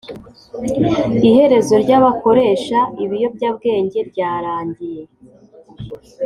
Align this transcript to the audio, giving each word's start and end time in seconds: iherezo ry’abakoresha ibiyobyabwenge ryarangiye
iherezo 1.29 1.73
ry’abakoresha 1.83 2.79
ibiyobyabwenge 3.03 3.99
ryarangiye 4.09 5.03